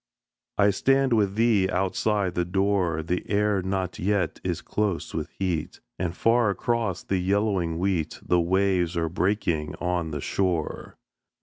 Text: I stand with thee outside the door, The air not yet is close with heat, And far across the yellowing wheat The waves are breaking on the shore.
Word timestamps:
I 0.57 0.71
stand 0.71 1.13
with 1.13 1.35
thee 1.35 1.69
outside 1.69 2.33
the 2.33 2.43
door, 2.43 3.03
The 3.03 3.23
air 3.29 3.61
not 3.61 3.99
yet 3.99 4.39
is 4.43 4.63
close 4.63 5.13
with 5.13 5.29
heat, 5.37 5.79
And 5.99 6.17
far 6.17 6.49
across 6.49 7.03
the 7.03 7.17
yellowing 7.19 7.77
wheat 7.77 8.19
The 8.25 8.39
waves 8.41 8.97
are 8.97 9.09
breaking 9.09 9.75
on 9.75 10.09
the 10.09 10.19
shore. 10.19 10.97